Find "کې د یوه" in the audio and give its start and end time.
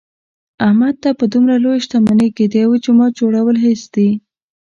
2.35-2.77